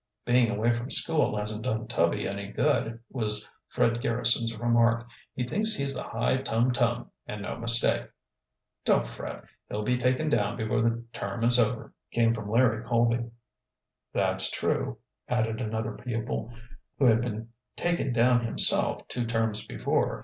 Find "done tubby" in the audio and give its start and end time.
1.63-2.27